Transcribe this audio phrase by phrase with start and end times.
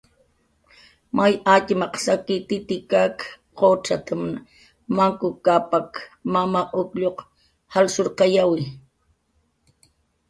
[1.15, 3.17] "May atxmaq saki, Titikak
[3.57, 4.23] qucxat""mn
[4.95, 5.89] Manku Kapak,
[6.33, 7.17] Mama Uklluq
[7.71, 8.63] salshurqayawi"